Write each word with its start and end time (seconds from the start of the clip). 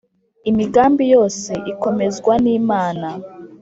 imigambi 0.49 1.03
yose 1.13 1.51
ikomezwa 1.71 2.33
n’inama, 2.43 3.09